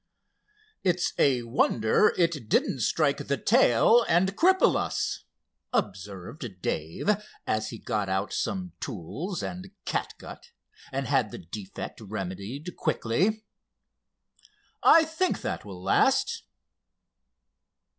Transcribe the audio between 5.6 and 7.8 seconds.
observed Dave, as he